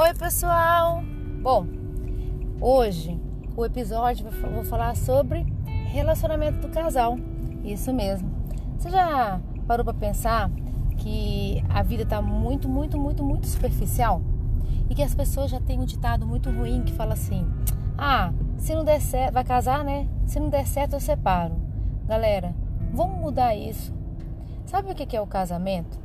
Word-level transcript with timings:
Oi, 0.00 0.14
pessoal! 0.14 1.02
Bom, 1.42 1.66
hoje 2.60 3.20
o 3.56 3.64
episódio 3.66 4.30
vou 4.54 4.62
falar 4.62 4.94
sobre 4.94 5.44
relacionamento 5.88 6.60
do 6.60 6.68
casal. 6.68 7.18
Isso 7.64 7.92
mesmo. 7.92 8.30
Você 8.78 8.90
já 8.90 9.40
parou 9.66 9.84
para 9.84 9.94
pensar 9.94 10.52
que 10.98 11.64
a 11.68 11.82
vida 11.82 12.06
tá 12.06 12.22
muito, 12.22 12.68
muito, 12.68 12.96
muito, 12.96 13.24
muito 13.24 13.48
superficial? 13.48 14.22
E 14.88 14.94
que 14.94 15.02
as 15.02 15.16
pessoas 15.16 15.50
já 15.50 15.60
têm 15.60 15.80
um 15.80 15.84
ditado 15.84 16.24
muito 16.24 16.48
ruim 16.48 16.84
que 16.84 16.92
fala 16.92 17.14
assim: 17.14 17.44
"Ah, 17.98 18.32
se 18.56 18.76
não 18.76 18.84
der 18.84 19.00
certo, 19.00 19.34
vai 19.34 19.42
casar, 19.42 19.82
né? 19.82 20.06
Se 20.26 20.38
não 20.38 20.48
der 20.48 20.68
certo, 20.68 20.92
eu 20.92 21.00
separo". 21.00 21.56
Galera, 22.06 22.54
vamos 22.92 23.18
mudar 23.18 23.56
isso. 23.56 23.92
Sabe 24.64 24.92
o 24.92 24.94
que 24.94 25.16
é 25.16 25.20
o 25.20 25.26
casamento? 25.26 25.98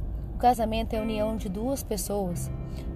Casamento 0.44 0.94
é 0.94 1.00
a 1.00 1.02
união 1.02 1.38
de 1.38 1.48
duas 1.48 1.84
pessoas 1.84 2.52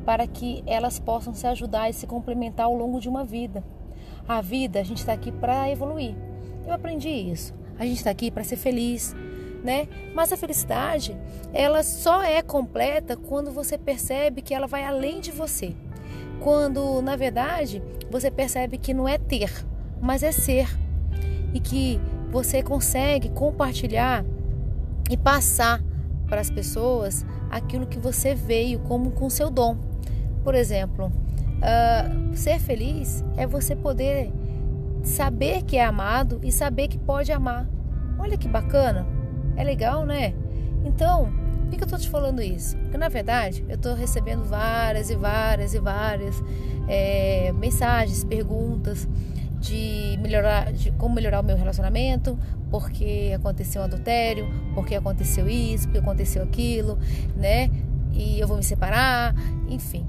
para 0.05 0.27
que 0.27 0.61
elas 0.67 0.99
possam 0.99 1.33
se 1.33 1.47
ajudar 1.47 1.89
e 1.89 1.93
se 1.93 2.05
complementar 2.05 2.65
ao 2.65 2.75
longo 2.75 2.99
de 2.99 3.07
uma 3.07 3.23
vida. 3.23 3.63
A 4.27 4.41
vida, 4.41 4.81
a 4.81 4.83
gente 4.83 4.97
está 4.97 5.13
aqui 5.13 5.31
para 5.31 5.71
evoluir. 5.71 6.13
Eu 6.65 6.73
aprendi 6.73 7.07
isso. 7.07 7.53
A 7.79 7.85
gente 7.85 7.99
está 7.99 8.09
aqui 8.09 8.29
para 8.29 8.43
ser 8.43 8.57
feliz, 8.57 9.15
né? 9.63 9.87
Mas 10.13 10.33
a 10.33 10.35
felicidade, 10.35 11.15
ela 11.53 11.83
só 11.83 12.21
é 12.21 12.41
completa 12.41 13.15
quando 13.15 13.49
você 13.49 13.77
percebe 13.77 14.41
que 14.41 14.53
ela 14.53 14.67
vai 14.67 14.83
além 14.83 15.21
de 15.21 15.31
você. 15.31 15.73
Quando, 16.41 17.01
na 17.01 17.15
verdade, 17.15 17.81
você 18.11 18.29
percebe 18.29 18.77
que 18.77 18.93
não 18.93 19.07
é 19.07 19.17
ter, 19.17 19.65
mas 20.01 20.21
é 20.21 20.33
ser. 20.33 20.67
E 21.53 21.61
que 21.61 21.97
você 22.29 22.61
consegue 22.61 23.29
compartilhar 23.29 24.25
e 25.09 25.15
passar 25.15 25.81
para 26.27 26.41
as 26.41 26.49
pessoas 26.49 27.25
aquilo 27.49 27.87
que 27.87 27.99
você 27.99 28.35
veio 28.35 28.79
como 28.79 29.11
com 29.11 29.29
seu 29.29 29.49
dom. 29.49 29.77
Por 30.43 30.55
exemplo, 30.55 31.07
uh, 31.07 32.35
ser 32.35 32.59
feliz 32.59 33.23
é 33.35 33.47
você 33.47 33.75
poder 33.75 34.31
saber 35.03 35.63
que 35.63 35.77
é 35.77 35.83
amado 35.83 36.39
e 36.43 36.51
saber 36.51 36.87
que 36.87 36.97
pode 36.97 37.31
amar. 37.31 37.67
Olha 38.19 38.37
que 38.37 38.47
bacana, 38.47 39.05
é 39.55 39.63
legal, 39.63 40.05
né? 40.05 40.33
Então, 40.83 41.31
por 41.61 41.77
que 41.77 41.83
eu 41.83 41.85
estou 41.85 41.99
te 41.99 42.09
falando 42.09 42.41
isso? 42.41 42.77
Porque 42.77 42.97
na 42.97 43.09
verdade 43.09 43.65
eu 43.67 43.75
estou 43.75 43.93
recebendo 43.93 44.43
várias 44.43 45.09
e 45.09 45.15
várias 45.15 45.73
e 45.73 45.79
várias 45.79 46.41
é, 46.87 47.51
mensagens, 47.53 48.23
perguntas 48.23 49.07
de 49.59 50.17
melhorar, 50.21 50.71
de 50.71 50.91
como 50.91 51.15
melhorar 51.15 51.39
o 51.39 51.43
meu 51.43 51.55
relacionamento, 51.55 52.37
porque 52.69 53.33
aconteceu 53.35 53.81
um 53.81 53.85
adultério, 53.85 54.47
porque 54.73 54.95
aconteceu 54.95 55.47
isso, 55.47 55.85
porque 55.85 55.99
aconteceu 55.99 56.43
aquilo, 56.43 56.97
né? 57.35 57.69
E 58.13 58.39
eu 58.39 58.47
vou 58.47 58.57
me 58.57 58.63
separar, 58.63 59.35
enfim. 59.69 60.05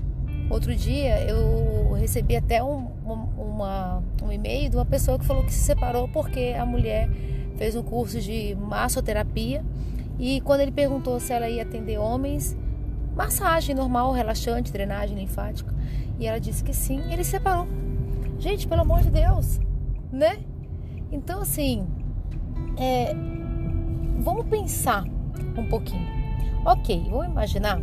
Outro 0.50 0.74
dia 0.74 1.22
eu 1.24 1.92
recebi 1.92 2.36
até 2.36 2.62
um, 2.62 2.88
uma, 3.04 4.02
um 4.22 4.32
e-mail 4.32 4.70
de 4.70 4.76
uma 4.76 4.84
pessoa 4.84 5.18
que 5.18 5.24
falou 5.26 5.44
que 5.44 5.52
se 5.52 5.60
separou 5.60 6.08
porque 6.08 6.54
a 6.58 6.64
mulher 6.64 7.08
fez 7.56 7.74
um 7.74 7.82
curso 7.82 8.20
de 8.20 8.54
massoterapia 8.54 9.62
e 10.18 10.40
quando 10.40 10.60
ele 10.60 10.72
perguntou 10.72 11.20
se 11.20 11.32
ela 11.32 11.48
ia 11.48 11.62
atender 11.62 11.98
homens, 11.98 12.56
massagem 13.14 13.74
normal, 13.74 14.12
relaxante, 14.12 14.72
drenagem 14.72 15.16
linfática, 15.16 15.72
e 16.18 16.26
ela 16.26 16.40
disse 16.40 16.64
que 16.64 16.74
sim, 16.74 17.12
ele 17.12 17.22
se 17.22 17.32
separou. 17.32 17.68
Gente, 18.38 18.68
pelo 18.68 18.82
amor 18.82 19.00
de 19.00 19.10
Deus, 19.10 19.60
né? 20.12 20.38
Então, 21.10 21.40
assim, 21.40 21.86
é, 22.76 23.12
vamos 24.18 24.46
pensar 24.46 25.04
um 25.56 25.68
pouquinho. 25.68 26.06
Ok, 26.64 27.08
vamos 27.10 27.26
imaginar 27.26 27.80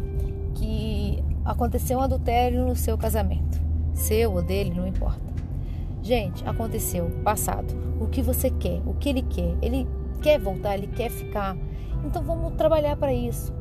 que 0.53 1.21
aconteceu 1.43 1.97
um 1.97 2.01
adultério 2.01 2.65
no 2.65 2.75
seu 2.75 2.97
casamento, 2.97 3.61
seu 3.93 4.31
ou 4.31 4.41
dele, 4.41 4.73
não 4.73 4.87
importa. 4.87 5.25
Gente, 6.01 6.47
aconteceu, 6.47 7.09
passado. 7.23 7.73
O 7.99 8.07
que 8.07 8.21
você 8.21 8.49
quer? 8.49 8.81
O 8.85 8.93
que 8.93 9.09
ele 9.09 9.23
quer? 9.23 9.55
Ele 9.61 9.87
quer 10.21 10.39
voltar? 10.39 10.77
Ele 10.77 10.87
quer 10.87 11.09
ficar? 11.09 11.57
Então 12.05 12.23
vamos 12.23 12.53
trabalhar 12.53 12.95
para 12.95 13.13
isso. 13.13 13.53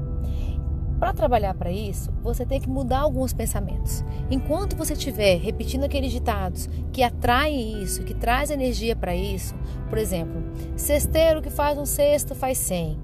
Para 0.98 1.12
trabalhar 1.12 1.54
para 1.54 1.70
isso, 1.70 2.10
você 2.22 2.46
tem 2.46 2.60
que 2.60 2.68
mudar 2.68 3.00
alguns 3.00 3.32
pensamentos. 3.32 4.04
Enquanto 4.30 4.76
você 4.76 4.92
estiver 4.92 5.38
repetindo 5.38 5.84
aqueles 5.84 6.12
ditados 6.12 6.68
que 6.92 7.02
atraem 7.02 7.82
isso, 7.82 8.04
que 8.04 8.14
traz 8.14 8.50
energia 8.50 8.94
para 8.94 9.14
isso, 9.14 9.54
por 9.88 9.98
exemplo, 9.98 10.42
cesteiro 10.76 11.42
que 11.42 11.50
faz 11.50 11.76
um 11.76 11.86
cesto 11.86 12.34
faz 12.34 12.58
cem. 12.58 12.98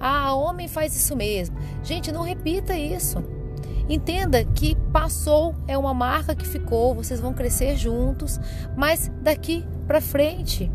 Ah, 0.00 0.34
homem 0.34 0.68
faz 0.68 0.96
isso 0.96 1.14
mesmo. 1.14 1.56
Gente, 1.82 2.10
não 2.10 2.22
repita 2.22 2.76
isso. 2.76 3.22
Entenda 3.88 4.42
que 4.44 4.74
passou, 4.92 5.54
é 5.68 5.76
uma 5.76 5.92
marca 5.92 6.34
que 6.34 6.46
ficou, 6.46 6.94
vocês 6.94 7.20
vão 7.20 7.34
crescer 7.34 7.76
juntos, 7.76 8.40
mas 8.76 9.12
daqui 9.20 9.64
para 9.86 10.00
frente 10.00 10.72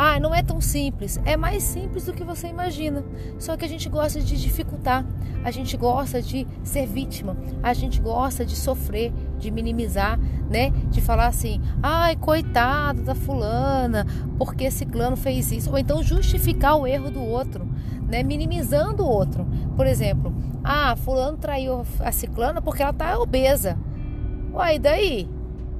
ah, 0.00 0.20
não 0.20 0.32
é 0.32 0.44
tão 0.44 0.60
simples. 0.60 1.20
É 1.24 1.36
mais 1.36 1.60
simples 1.60 2.04
do 2.04 2.12
que 2.12 2.22
você 2.22 2.46
imagina. 2.46 3.04
Só 3.36 3.56
que 3.56 3.64
a 3.64 3.68
gente 3.68 3.88
gosta 3.88 4.20
de 4.20 4.40
dificultar, 4.40 5.04
a 5.42 5.50
gente 5.50 5.76
gosta 5.76 6.22
de 6.22 6.46
ser 6.62 6.86
vítima, 6.86 7.36
a 7.60 7.74
gente 7.74 8.00
gosta 8.00 8.46
de 8.46 8.54
sofrer, 8.54 9.12
de 9.40 9.50
minimizar, 9.50 10.16
né? 10.48 10.70
De 10.88 11.00
falar 11.00 11.26
assim, 11.26 11.60
ai, 11.82 12.14
coitado 12.14 13.02
da 13.02 13.12
fulana, 13.12 14.06
porque 14.38 14.66
esse 14.66 14.86
clã 14.86 15.16
fez 15.16 15.50
isso. 15.50 15.68
Ou 15.68 15.76
então 15.76 16.00
justificar 16.00 16.76
o 16.76 16.86
erro 16.86 17.10
do 17.10 17.20
outro, 17.20 17.68
né? 18.08 18.22
Minimizando 18.22 19.02
o 19.02 19.08
outro. 19.08 19.48
Por 19.74 19.84
exemplo, 19.84 20.32
ah, 20.62 20.94
fulano 20.94 21.38
traiu 21.38 21.84
a 21.98 22.12
ciclana 22.12 22.62
porque 22.62 22.84
ela 22.84 22.92
tá 22.92 23.18
obesa. 23.18 23.76
Uai, 24.52 24.78
daí? 24.78 25.28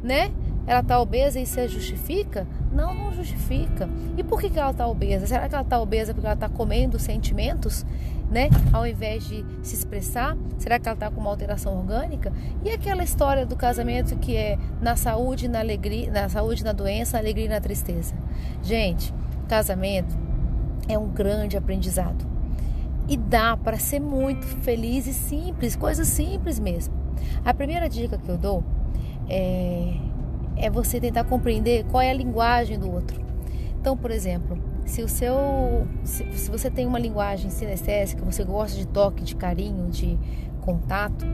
Né? 0.02 0.32
Ela 0.66 0.82
tá 0.82 1.00
obesa 1.00 1.40
e 1.40 1.44
isso 1.44 1.68
justifica? 1.68 2.46
Não, 2.78 2.94
não 2.94 3.12
justifica. 3.12 3.88
E 4.16 4.22
por 4.22 4.40
que, 4.40 4.48
que 4.48 4.56
ela 4.56 4.70
está 4.70 4.86
obesa? 4.86 5.26
Será 5.26 5.48
que 5.48 5.54
ela 5.56 5.64
está 5.64 5.80
obesa 5.80 6.14
porque 6.14 6.24
ela 6.24 6.34
está 6.34 6.48
comendo 6.48 6.96
sentimentos, 6.96 7.84
né? 8.30 8.48
Ao 8.72 8.86
invés 8.86 9.26
de 9.26 9.44
se 9.64 9.74
expressar? 9.74 10.36
Será 10.58 10.78
que 10.78 10.88
ela 10.88 10.94
está 10.94 11.10
com 11.10 11.20
uma 11.20 11.28
alteração 11.28 11.76
orgânica? 11.76 12.32
E 12.64 12.70
aquela 12.70 13.02
história 13.02 13.44
do 13.44 13.56
casamento 13.56 14.16
que 14.18 14.36
é 14.36 14.56
na 14.80 14.94
saúde, 14.94 15.48
na 15.48 15.58
alegria, 15.58 16.08
na 16.08 16.28
saúde, 16.28 16.62
na 16.62 16.70
doença, 16.70 17.16
na 17.16 17.18
alegria 17.18 17.46
e 17.46 17.48
na 17.48 17.60
tristeza. 17.60 18.14
Gente, 18.62 19.12
casamento 19.48 20.16
é 20.88 20.96
um 20.96 21.08
grande 21.08 21.56
aprendizado. 21.56 22.24
E 23.08 23.16
dá 23.16 23.56
para 23.56 23.76
ser 23.76 23.98
muito 23.98 24.46
feliz 24.46 25.08
e 25.08 25.12
simples, 25.12 25.74
coisas 25.74 26.06
simples 26.06 26.60
mesmo. 26.60 26.94
A 27.44 27.52
primeira 27.52 27.88
dica 27.88 28.16
que 28.16 28.28
eu 28.28 28.38
dou 28.38 28.62
é 29.28 29.96
é 30.58 30.68
você 30.70 31.00
tentar 31.00 31.24
compreender 31.24 31.84
qual 31.84 32.02
é 32.02 32.10
a 32.10 32.14
linguagem 32.14 32.78
do 32.78 32.90
outro. 32.92 33.20
Então, 33.80 33.96
por 33.96 34.10
exemplo, 34.10 34.58
se 34.84 35.02
o 35.02 35.08
seu 35.08 35.86
se, 36.02 36.30
se 36.32 36.50
você 36.50 36.70
tem 36.70 36.86
uma 36.86 36.98
linguagem 36.98 37.50
sinestésica, 37.50 38.24
você 38.24 38.44
gosta 38.44 38.76
de 38.76 38.86
toque, 38.86 39.22
de 39.22 39.36
carinho, 39.36 39.88
de 39.88 40.18
contato, 40.60 41.24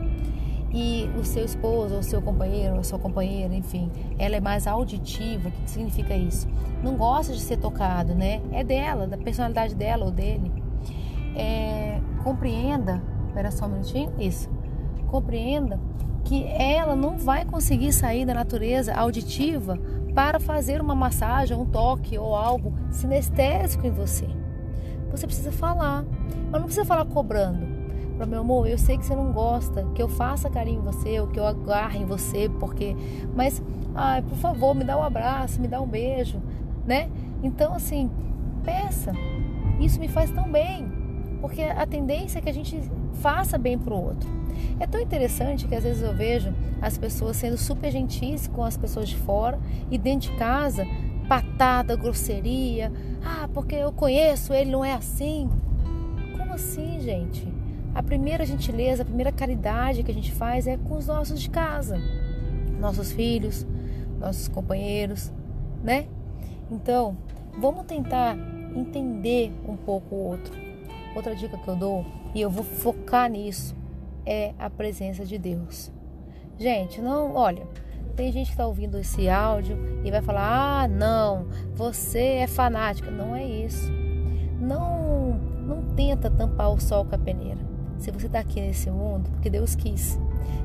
e 0.75 1.09
o 1.17 1.23
seu 1.23 1.45
esposo, 1.45 1.95
ou 1.95 2.03
seu 2.03 2.21
companheiro, 2.21 2.75
ou 2.75 2.83
sua 2.83 2.99
companheira, 2.99 3.55
enfim, 3.55 3.89
ela 4.19 4.35
é 4.35 4.41
mais 4.41 4.67
auditiva, 4.67 5.47
o 5.47 5.51
que 5.51 5.69
significa 5.69 6.13
isso? 6.13 6.47
Não 6.83 6.97
gosta 6.97 7.31
de 7.31 7.39
ser 7.39 7.57
tocado, 7.57 8.13
né? 8.13 8.41
É 8.51 8.61
dela, 8.61 9.07
da 9.07 9.17
personalidade 9.17 9.73
dela 9.73 10.03
ou 10.03 10.11
dele. 10.11 10.51
É, 11.33 12.01
compreenda, 12.23 13.01
espera 13.27 13.51
só 13.51 13.67
um 13.67 13.69
minutinho, 13.69 14.11
isso. 14.19 14.49
Compreenda 15.07 15.79
que 16.23 16.43
ela 16.43 16.95
não 16.95 17.17
vai 17.17 17.45
conseguir 17.45 17.93
sair 17.93 18.25
da 18.25 18.33
natureza 18.33 18.93
auditiva 18.93 19.79
para 20.13 20.39
fazer 20.39 20.81
uma 20.81 20.95
massagem, 20.95 21.55
um 21.55 21.65
toque 21.65 22.17
ou 22.17 22.35
algo 22.35 22.73
sinestésico 22.89 23.85
em 23.85 23.91
você. 23.91 24.27
Você 25.11 25.27
precisa 25.27 25.51
falar, 25.51 26.03
mas 26.51 26.53
não 26.53 26.63
precisa 26.63 26.85
falar 26.85 27.05
cobrando. 27.05 27.75
Para 28.17 28.25
meu 28.25 28.39
amor, 28.39 28.67
eu 28.67 28.77
sei 28.77 28.97
que 28.97 29.05
você 29.05 29.13
não 29.13 29.33
gosta 29.33 29.85
que 29.93 30.01
eu 30.01 30.07
faça 30.07 30.49
carinho 30.49 30.79
em 30.79 30.83
você 30.83 31.19
ou 31.19 31.27
que 31.27 31.39
eu 31.39 31.45
agarre 31.45 31.99
em 31.99 32.05
você, 32.05 32.49
porque, 32.59 32.95
mas, 33.35 33.61
ai, 33.93 34.21
por 34.21 34.37
favor, 34.37 34.73
me 34.73 34.85
dá 34.85 34.97
um 34.97 35.03
abraço, 35.03 35.61
me 35.61 35.67
dá 35.67 35.81
um 35.81 35.87
beijo, 35.87 36.41
né? 36.85 37.09
Então, 37.43 37.73
assim, 37.73 38.09
peça. 38.63 39.11
Isso 39.79 39.99
me 39.99 40.07
faz 40.07 40.31
tão 40.31 40.49
bem, 40.49 40.87
porque 41.41 41.61
a 41.61 41.85
tendência 41.85 42.39
é 42.39 42.41
que 42.41 42.49
a 42.49 42.53
gente 42.53 42.81
faça 43.21 43.57
bem 43.57 43.77
para 43.77 43.93
o 43.93 44.03
outro. 44.03 44.29
É 44.79 44.85
tão 44.85 44.99
interessante 44.99 45.67
que 45.67 45.75
às 45.75 45.83
vezes 45.83 46.01
eu 46.01 46.13
vejo 46.13 46.53
as 46.81 46.97
pessoas 46.97 47.37
sendo 47.37 47.57
super 47.57 47.91
gentis 47.91 48.47
com 48.47 48.63
as 48.63 48.77
pessoas 48.77 49.09
de 49.09 49.15
fora 49.17 49.59
e 49.89 49.97
dentro 49.97 50.31
de 50.31 50.37
casa, 50.37 50.85
patada, 51.27 51.95
grosseria. 51.95 52.91
Ah, 53.23 53.49
porque 53.53 53.75
eu 53.75 53.91
conheço, 53.91 54.53
ele 54.53 54.71
não 54.71 54.83
é 54.83 54.93
assim. 54.93 55.49
Como 56.37 56.53
assim, 56.53 56.99
gente? 56.99 57.47
A 57.93 58.03
primeira 58.03 58.45
gentileza, 58.45 59.03
a 59.03 59.05
primeira 59.05 59.31
caridade 59.31 60.03
que 60.03 60.11
a 60.11 60.13
gente 60.13 60.31
faz 60.31 60.67
é 60.67 60.77
com 60.77 60.97
os 60.97 61.07
nossos 61.07 61.41
de 61.41 61.49
casa, 61.49 61.97
nossos 62.79 63.11
filhos, 63.11 63.65
nossos 64.19 64.49
companheiros, 64.49 65.31
né? 65.81 66.07
Então, 66.69 67.15
vamos 67.57 67.85
tentar 67.85 68.37
entender 68.75 69.53
um 69.65 69.77
pouco 69.77 70.15
o 70.15 70.27
outro. 70.31 70.64
Outra 71.15 71.33
dica 71.33 71.57
que 71.57 71.67
eu 71.67 71.75
dou, 71.75 72.05
e 72.33 72.41
eu 72.41 72.49
vou 72.49 72.63
focar 72.63 73.29
nisso, 73.29 73.75
é 74.25 74.53
a 74.59 74.69
presença 74.69 75.23
de 75.25 75.37
Deus. 75.37 75.91
Gente, 76.57 77.01
não, 77.01 77.33
olha, 77.33 77.65
tem 78.15 78.31
gente 78.31 78.47
que 78.47 78.51
está 78.51 78.65
ouvindo 78.65 78.97
esse 78.97 79.29
áudio 79.29 79.77
e 80.03 80.11
vai 80.11 80.21
falar: 80.21 80.83
ah, 80.83 80.87
não, 80.87 81.47
você 81.73 82.19
é 82.19 82.47
fanática. 82.47 83.11
Não 83.11 83.35
é 83.35 83.45
isso. 83.45 83.91
Não, 84.59 85.33
não 85.33 85.95
tenta 85.95 86.29
tampar 86.29 86.71
o 86.71 86.79
sol 86.79 87.05
com 87.05 87.15
a 87.15 87.17
peneira. 87.17 87.59
Se 87.97 88.11
você 88.11 88.27
está 88.27 88.39
aqui 88.39 88.61
nesse 88.61 88.89
mundo, 88.89 89.29
porque 89.31 89.49
Deus 89.49 89.75
quis. 89.75 90.19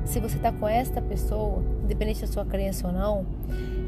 Se 0.05 0.19
você 0.19 0.37
está 0.37 0.51
com 0.51 0.67
esta 0.67 1.01
pessoa, 1.01 1.63
independente 1.83 2.21
da 2.21 2.27
sua 2.27 2.45
crença 2.45 2.87
ou 2.87 2.93
não, 2.93 3.25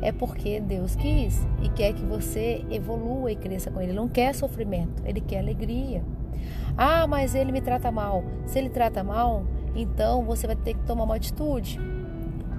é 0.03 0.11
porque 0.11 0.59
Deus 0.59 0.95
quis 0.95 1.47
e 1.61 1.69
quer 1.69 1.93
que 1.93 2.03
você 2.03 2.65
evolua 2.69 3.31
e 3.31 3.35
cresça 3.35 3.71
com 3.71 3.79
Ele. 3.79 3.91
Ele 3.91 3.97
não 3.97 4.09
quer 4.09 4.35
sofrimento, 4.35 5.01
Ele 5.05 5.21
quer 5.21 5.39
alegria. 5.39 6.03
Ah, 6.77 7.07
mas 7.07 7.35
ele 7.35 7.51
me 7.51 7.61
trata 7.61 7.91
mal. 7.91 8.23
Se 8.45 8.59
ele 8.59 8.69
trata 8.69 9.03
mal, 9.03 9.43
então 9.75 10.23
você 10.23 10.47
vai 10.47 10.55
ter 10.55 10.73
que 10.73 10.83
tomar 10.83 11.03
uma 11.03 11.15
atitude, 11.15 11.79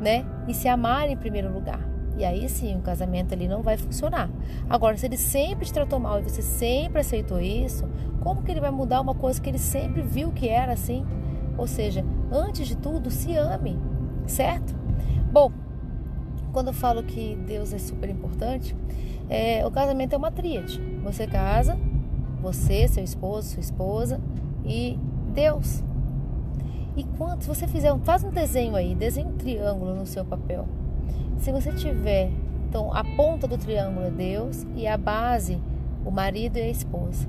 né? 0.01 0.25
E 0.49 0.55
se 0.55 0.69
amar 0.69 1.11
em 1.11 1.17
primeiro 1.17 1.53
lugar. 1.53 1.81
E 2.17 2.25
aí 2.25 2.49
sim, 2.49 2.77
o 2.77 2.81
casamento 2.81 3.35
ali 3.35 3.49
não 3.49 3.61
vai 3.61 3.77
funcionar. 3.77 4.31
Agora, 4.71 4.97
se 4.97 5.05
ele 5.05 5.17
sempre 5.17 5.67
te 5.67 5.73
tratou 5.73 5.99
mal 5.99 6.21
e 6.21 6.23
você 6.23 6.43
sempre 6.43 7.01
aceitou 7.01 7.41
isso, 7.41 7.85
como 8.21 8.43
que 8.43 8.53
ele 8.53 8.61
vai 8.61 8.71
mudar 8.71 9.01
uma 9.01 9.15
coisa 9.15 9.41
que 9.41 9.51
ele 9.51 9.59
sempre 9.59 10.01
viu 10.01 10.31
que 10.31 10.49
era 10.49 10.73
assim? 10.73 11.05
Ou 11.59 11.67
seja, 11.67 12.05
antes 12.31 12.69
de 12.69 12.77
tudo, 12.77 13.11
se 13.11 13.37
ame, 13.37 13.79
certo? 14.27 14.75
Bom, 15.33 15.51
quando 16.55 16.69
eu 16.69 16.73
falo 16.73 17.03
que 17.03 17.37
Deus 17.47 17.75
é 17.75 17.79
super 17.79 18.09
importante, 18.09 18.77
é, 19.29 19.67
o 19.67 19.71
casamento 19.73 20.15
é 20.15 20.17
uma 20.17 20.31
tríade. 20.31 20.81
Você 21.03 21.27
casa, 21.27 21.77
você, 22.41 22.87
seu 22.87 23.03
esposo, 23.03 23.49
sua 23.49 23.61
esposa 23.61 24.21
e 24.65 24.97
Deus. 25.35 25.83
E 26.97 27.03
quando 27.19 27.43
você 27.43 27.67
fizer, 27.67 27.93
faz 28.05 28.23
um 28.23 28.31
desenho 28.31 28.77
aí, 28.77 28.95
desenhe 28.95 29.27
um 29.27 29.37
triângulo 29.37 29.97
no 29.97 30.07
seu 30.07 30.25
papel. 30.25 30.67
Se 31.39 31.51
você 31.51 31.73
tiver, 31.73 32.31
então 32.69 32.95
a 32.95 33.03
ponta 33.03 33.49
do 33.49 33.59
triângulo 33.59 34.07
é 34.07 34.11
Deus 34.11 34.65
e 34.77 34.87
a 34.87 34.97
base 34.97 35.61
o 36.05 36.11
marido 36.11 36.57
e 36.57 36.63
a 36.63 36.69
esposa. 36.69 37.27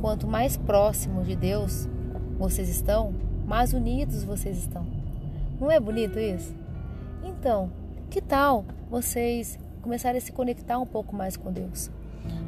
Quanto 0.00 0.26
mais 0.28 0.56
próximo 0.56 1.24
de 1.24 1.34
Deus 1.34 1.88
vocês 2.38 2.68
estão, 2.68 3.12
mais 3.44 3.72
unidos 3.72 4.22
vocês 4.22 4.56
estão. 4.56 4.86
Não 5.60 5.68
é 5.68 5.80
bonito 5.80 6.18
isso? 6.18 6.54
Então, 7.24 7.70
que 8.12 8.20
tal 8.20 8.66
vocês 8.90 9.58
começarem 9.80 10.18
a 10.18 10.20
se 10.20 10.32
conectar 10.32 10.78
um 10.78 10.84
pouco 10.84 11.16
mais 11.16 11.34
com 11.34 11.50
Deus? 11.50 11.90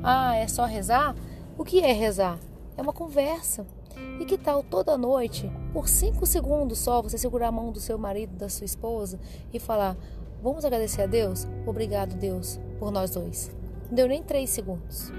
Ah, 0.03 0.37
é 0.37 0.47
só 0.47 0.67
rezar? 0.67 1.17
O 1.57 1.65
que 1.65 1.81
é 1.81 1.91
rezar? 1.91 2.39
É 2.77 2.83
uma 2.83 2.93
conversa. 2.93 3.67
E 4.21 4.27
que 4.27 4.37
tal 4.37 4.63
toda 4.63 4.99
noite, 4.99 5.51
por 5.73 5.89
cinco 5.89 6.27
segundos 6.27 6.81
só, 6.81 7.01
você 7.01 7.17
segurar 7.17 7.49
a 7.49 7.53
mão 7.53 7.73
do 7.73 7.81
seu 7.81 7.97
marido, 7.97 8.37
da 8.37 8.51
sua 8.51 8.67
esposa 8.67 9.19
e 9.55 9.59
falar: 9.59 9.97
Vamos 10.43 10.67
agradecer 10.67 11.01
a 11.01 11.07
Deus? 11.07 11.47
Obrigado, 11.67 12.15
Deus, 12.15 12.61
por 12.79 12.91
nós 12.91 13.13
dois. 13.13 13.51
Não 13.87 13.95
deu 13.95 14.07
nem 14.07 14.23
três 14.23 14.51
segundos. 14.51 15.11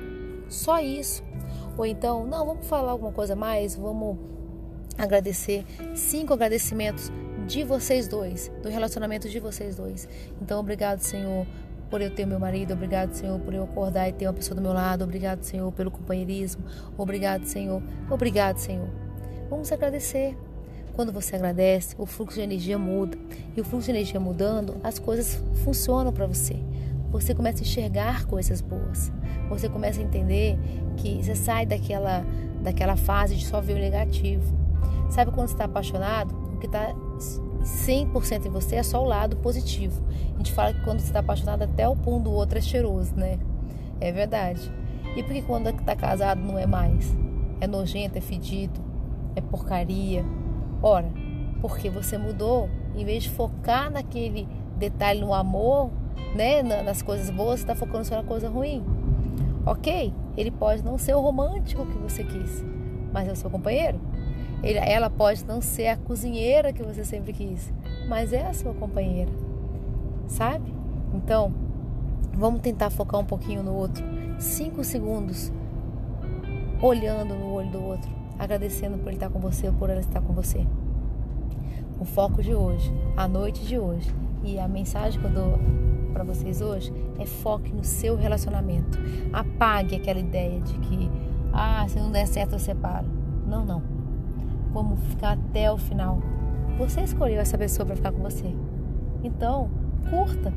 Só 0.47 0.79
isso. 0.79 1.23
Ou 1.75 1.87
então, 1.87 2.23
não, 2.23 2.45
vamos 2.45 2.67
falar 2.67 2.91
alguma 2.91 3.11
coisa 3.11 3.35
mais, 3.35 3.75
vamos 3.75 4.19
agradecer. 4.95 5.65
Cinco 5.95 6.33
agradecimentos 6.33 7.11
de 7.47 7.63
vocês 7.63 8.07
dois, 8.07 8.51
do 8.61 8.69
relacionamento 8.69 9.29
de 9.29 9.39
vocês 9.39 9.75
dois. 9.75 10.07
Então, 10.41 10.59
obrigado, 10.59 10.99
Senhor, 10.99 11.45
por 11.89 12.01
eu 12.01 12.09
ter 12.09 12.25
meu 12.25 12.39
marido, 12.39 12.73
obrigado, 12.73 13.13
Senhor, 13.13 13.39
por 13.39 13.53
eu 13.53 13.63
acordar 13.63 14.09
e 14.09 14.13
ter 14.13 14.27
uma 14.27 14.33
pessoa 14.33 14.55
do 14.55 14.61
meu 14.61 14.73
lado, 14.73 15.03
obrigado, 15.03 15.43
Senhor, 15.43 15.71
pelo 15.71 15.91
companheirismo, 15.91 16.63
obrigado, 16.97 17.45
Senhor, 17.45 17.81
obrigado, 18.09 18.57
Senhor. 18.57 18.89
Vamos 19.49 19.71
agradecer. 19.71 20.35
Quando 20.93 21.11
você 21.11 21.35
agradece, 21.35 21.93
o 21.97 22.05
fluxo 22.05 22.37
de 22.37 22.41
energia 22.41 22.79
muda. 22.79 23.17
E 23.55 23.59
o 23.59 23.63
fluxo 23.65 23.85
de 23.85 23.91
energia 23.91 24.19
mudando, 24.19 24.77
as 24.81 24.97
coisas 24.97 25.41
funcionam 25.63 26.11
para 26.11 26.25
você. 26.25 26.55
Você 27.11 27.35
começa 27.35 27.59
a 27.59 27.61
enxergar 27.61 28.25
coisas 28.25 28.61
boas. 28.61 29.11
Você 29.49 29.69
começa 29.69 29.99
a 29.99 30.03
entender 30.03 30.57
que 30.97 31.21
você 31.21 31.35
sai 31.35 31.65
daquela, 31.65 32.25
daquela 32.61 32.95
fase 32.95 33.35
de 33.35 33.45
só 33.45 33.61
ver 33.61 33.73
o 33.73 33.79
negativo. 33.79 34.57
Sabe 35.09 35.31
quando 35.31 35.49
você 35.49 35.53
está 35.53 35.65
apaixonado? 35.65 36.33
O 36.53 36.57
que 36.57 36.65
está 36.65 36.95
100% 37.65 38.45
em 38.45 38.49
você 38.49 38.75
é 38.75 38.83
só 38.83 39.01
o 39.01 39.05
lado 39.05 39.37
positivo. 39.37 40.01
A 40.35 40.37
gente 40.37 40.53
fala 40.53 40.73
que 40.73 40.81
quando 40.83 40.99
você 40.99 41.07
está 41.07 41.19
apaixonado, 41.19 41.63
até 41.63 41.89
o 41.89 41.95
pum 41.95 42.21
do 42.21 42.31
outro 42.31 42.59
é 42.59 42.61
cheiroso, 42.61 43.15
né? 43.15 43.39
É 43.99 44.11
verdade. 44.11 44.71
E 45.15 45.23
por 45.23 45.33
que 45.33 45.41
quando 45.41 45.69
está 45.69 45.95
casado 45.95 46.41
não 46.41 46.59
é 46.59 46.67
mais? 46.67 47.11
É 47.59 47.65
nojento, 47.65 48.17
é 48.17 48.21
fedido, 48.21 48.79
é 49.35 49.41
porcaria. 49.41 50.23
Ora, 50.81 51.11
porque 51.61 51.89
você 51.89 52.17
mudou, 52.17 52.69
em 52.95 53.03
vez 53.03 53.23
de 53.23 53.29
focar 53.29 53.89
naquele 53.89 54.47
detalhe 54.77 55.21
no 55.21 55.33
amor, 55.33 55.89
né, 56.35 56.61
nas 56.61 57.01
coisas 57.01 57.29
boas, 57.29 57.61
você 57.61 57.63
está 57.63 57.75
focando 57.75 58.05
só 58.05 58.17
na 58.17 58.23
coisa 58.23 58.47
ruim. 58.47 58.83
Ok, 59.65 60.13
ele 60.37 60.51
pode 60.51 60.83
não 60.83 60.97
ser 60.97 61.15
o 61.15 61.21
romântico 61.21 61.85
que 61.85 61.97
você 61.97 62.23
quis, 62.23 62.63
mas 63.11 63.27
é 63.27 63.31
o 63.31 63.35
seu 63.35 63.49
companheiro. 63.49 63.99
Ela 64.73 65.11
pode 65.11 65.45
não 65.45 65.61
ser 65.61 65.87
a 65.87 65.97
cozinheira 65.97 66.73
que 66.73 66.81
você 66.81 67.05
sempre 67.05 67.31
quis, 67.31 67.71
mas 68.07 68.33
é 68.33 68.47
a 68.47 68.53
sua 68.53 68.73
companheira, 68.73 69.31
sabe? 70.27 70.73
Então, 71.13 71.53
vamos 72.33 72.61
tentar 72.61 72.89
focar 72.89 73.19
um 73.19 73.25
pouquinho 73.25 73.61
no 73.61 73.75
outro. 73.75 74.03
Cinco 74.39 74.83
segundos 74.83 75.53
olhando 76.81 77.35
no 77.35 77.53
olho 77.53 77.69
do 77.69 77.83
outro, 77.83 78.09
agradecendo 78.39 78.97
por 78.97 79.09
ele 79.09 79.17
estar 79.17 79.29
com 79.29 79.39
você 79.39 79.67
ou 79.67 79.73
por 79.73 79.91
ela 79.91 79.99
estar 79.99 80.21
com 80.21 80.33
você. 80.33 80.65
O 81.99 82.05
foco 82.05 82.41
de 82.41 82.53
hoje, 82.53 82.91
a 83.15 83.27
noite 83.27 83.63
de 83.65 83.77
hoje 83.77 84.13
e 84.43 84.59
a 84.59 84.67
mensagem 84.67 85.19
que 85.19 85.27
eu 85.27 85.31
dou 85.31 85.59
para 86.11 86.23
vocês 86.23 86.59
hoje 86.59 86.91
é 87.19 87.25
foque 87.25 87.71
no 87.71 87.83
seu 87.83 88.15
relacionamento. 88.15 88.97
Apague 89.31 89.95
aquela 89.95 90.19
ideia 90.19 90.59
de 90.59 90.73
que, 90.79 91.09
ah, 91.53 91.85
se 91.87 91.99
não 91.99 92.11
der 92.11 92.27
certo 92.27 92.53
eu 92.53 92.59
separo. 92.59 93.07
Não, 93.47 93.63
não 93.63 94.04
como 94.75 94.97
ficar 94.97 95.37
até 95.37 95.71
o 95.71 95.77
final. 95.77 96.19
Você 96.77 96.99
escolheu 96.99 97.39
essa 97.39 97.57
pessoa 97.57 97.85
para 97.85 97.95
ficar 97.95 98.11
com 98.11 98.21
você. 98.21 98.53
Então, 99.23 99.69
curta. 100.09 100.53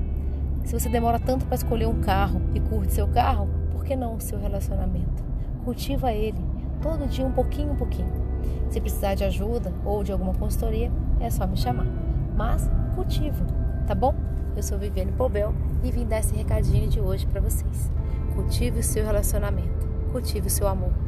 Se 0.64 0.72
você 0.72 0.88
demora 0.88 1.20
tanto 1.20 1.46
para 1.46 1.54
escolher 1.54 1.86
um 1.86 2.00
carro 2.00 2.40
e 2.52 2.58
curte 2.58 2.92
seu 2.92 3.06
carro, 3.06 3.48
por 3.70 3.84
que 3.84 3.94
não 3.94 4.16
o 4.16 4.20
seu 4.20 4.36
relacionamento? 4.36 5.22
Cultiva 5.64 6.12
ele 6.12 6.36
todo 6.82 7.06
dia 7.06 7.24
um 7.24 7.30
pouquinho, 7.30 7.70
um 7.70 7.76
pouquinho. 7.76 8.12
Se 8.70 8.80
precisar 8.80 9.14
de 9.14 9.22
ajuda 9.22 9.72
ou 9.84 10.02
de 10.02 10.10
alguma 10.10 10.34
consultoria, 10.34 10.90
é 11.20 11.30
só 11.30 11.46
me 11.46 11.56
chamar. 11.56 11.86
Mas 12.36 12.68
cultiva, 12.96 13.46
tá 13.86 13.94
bom? 13.94 14.16
Eu 14.56 14.64
sou 14.64 14.76
Viviane 14.78 15.12
Pobel 15.12 15.54
e 15.84 15.92
vim 15.92 16.04
dar 16.04 16.18
esse 16.18 16.34
recadinho 16.34 16.88
de 16.88 17.00
hoje 17.00 17.24
para 17.24 17.40
vocês. 17.40 17.88
Cultive 18.34 18.80
o 18.80 18.82
seu 18.82 19.04
relacionamento, 19.04 19.86
cultive 20.10 20.48
o 20.48 20.50
seu 20.50 20.66
amor. 20.66 21.07